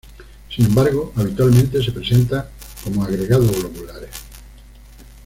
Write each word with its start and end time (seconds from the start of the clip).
Sin 0.49 0.65
embargo, 0.65 1.13
habitualmente 1.15 1.79
se 1.83 1.91
presenta 1.91 2.49
como 2.83 3.03
agregados 3.03 3.55
globulares. 3.55 4.09